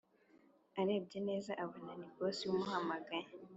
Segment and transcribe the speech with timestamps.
[0.79, 3.27] arebye neza abona ni boss umuhamagaye